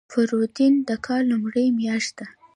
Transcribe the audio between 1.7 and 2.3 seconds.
میاشت ده.